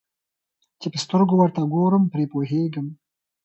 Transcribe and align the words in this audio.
چي 0.79 0.87
په 0.93 0.97
سترګو 1.03 1.33
ورته 1.37 1.61
ګورم 1.73 2.03
په 2.11 2.17
پوهېږم 2.31 2.87